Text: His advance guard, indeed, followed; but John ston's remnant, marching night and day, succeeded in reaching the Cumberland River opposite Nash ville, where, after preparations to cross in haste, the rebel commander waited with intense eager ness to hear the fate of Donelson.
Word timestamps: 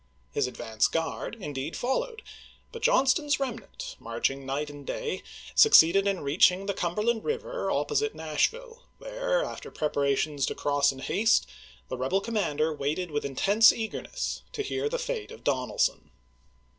His 0.31 0.47
advance 0.47 0.87
guard, 0.87 1.37
indeed, 1.39 1.75
followed; 1.77 2.23
but 2.71 2.81
John 2.81 3.05
ston's 3.05 3.39
remnant, 3.39 3.97
marching 3.99 4.47
night 4.47 4.67
and 4.71 4.83
day, 4.83 5.21
succeeded 5.53 6.07
in 6.07 6.21
reaching 6.21 6.65
the 6.65 6.73
Cumberland 6.73 7.23
River 7.23 7.69
opposite 7.69 8.15
Nash 8.15 8.49
ville, 8.49 8.81
where, 8.97 9.43
after 9.45 9.69
preparations 9.69 10.47
to 10.47 10.55
cross 10.55 10.91
in 10.91 10.97
haste, 10.97 11.45
the 11.87 11.97
rebel 11.97 12.19
commander 12.19 12.73
waited 12.73 13.11
with 13.11 13.23
intense 13.25 13.71
eager 13.71 14.01
ness 14.01 14.41
to 14.53 14.63
hear 14.63 14.89
the 14.89 14.97
fate 14.97 15.29
of 15.29 15.43
Donelson. 15.43 16.09